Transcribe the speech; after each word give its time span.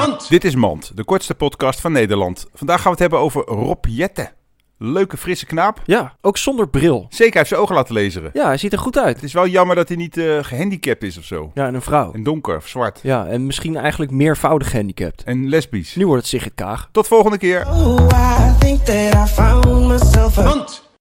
Mand! 0.00 0.28
Dit 0.28 0.44
is 0.44 0.54
Mand, 0.54 0.92
de 0.94 1.04
kortste 1.04 1.34
podcast 1.34 1.80
van 1.80 1.92
Nederland. 1.92 2.46
Vandaag 2.54 2.76
gaan 2.76 2.84
we 2.84 2.90
het 2.90 2.98
hebben 2.98 3.18
over 3.18 3.42
Rob 3.44 3.84
Jette. 3.88 4.30
Leuke, 4.78 5.16
frisse 5.16 5.46
knaap. 5.46 5.82
Ja, 5.84 6.16
ook 6.20 6.36
zonder 6.36 6.68
bril. 6.68 7.06
Zeker, 7.08 7.18
hij 7.18 7.32
heeft 7.32 7.48
zijn 7.48 7.60
ogen 7.60 7.74
laten 7.74 7.94
laseren. 7.94 8.30
Ja, 8.32 8.46
hij 8.46 8.56
ziet 8.56 8.72
er 8.72 8.78
goed 8.78 8.98
uit. 8.98 9.14
Het 9.14 9.24
is 9.24 9.32
wel 9.32 9.46
jammer 9.46 9.76
dat 9.76 9.88
hij 9.88 9.96
niet 9.96 10.16
eh, 10.16 10.38
gehandicapt 10.42 11.02
is 11.02 11.18
of 11.18 11.24
zo. 11.24 11.50
Ja, 11.54 11.66
en 11.66 11.74
een 11.74 11.82
vrouw. 11.82 12.12
En 12.12 12.22
donker 12.22 12.56
of 12.56 12.68
zwart. 12.68 13.00
Ja, 13.02 13.26
en 13.26 13.46
misschien 13.46 13.76
eigenlijk 13.76 14.12
meervoudig 14.12 14.70
gehandicapt. 14.70 15.22
En 15.22 15.48
lesbisch. 15.48 15.94
Nu 15.94 16.06
wordt 16.06 16.20
het 16.22 16.30
Sigrid 16.30 16.54
Kaag. 16.54 16.88
Tot 16.92 17.06
volgende 17.06 17.38
keer. 17.38 17.66
Oh, 17.66 18.06
I 18.12 18.58
think 18.58 18.78
that 18.84 19.28
I 19.28 19.32
found 19.32 19.49
myself 19.49 19.49
a 19.49 19.49
Mand! 19.49 19.49